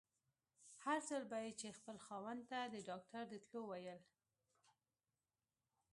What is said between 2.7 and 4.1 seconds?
د ډاکټر د تلو ويل.